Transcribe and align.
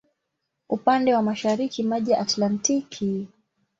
Upande 0.69 1.13
wa 1.13 1.21
mashariki 1.21 1.83
maji 1.83 2.11
ya 2.11 2.19
Atlantiki. 2.19 3.27